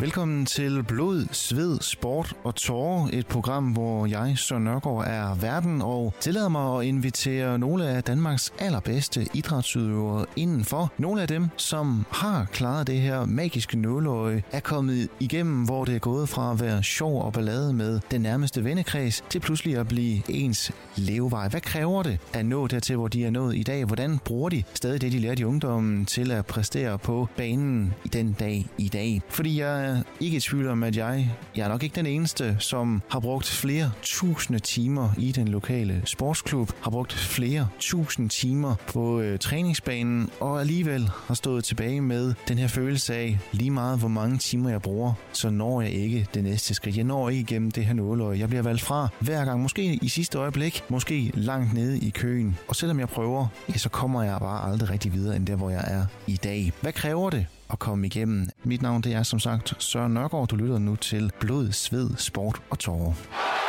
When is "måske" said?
49.62-49.98, 50.88-51.32